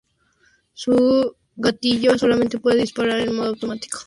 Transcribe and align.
Su 0.73 1.35
gatillo 1.57 2.17
solamente 2.17 2.57
puede 2.57 2.81
disparar 2.81 3.19
en 3.19 3.35
modo 3.35 3.49
automático. 3.49 3.99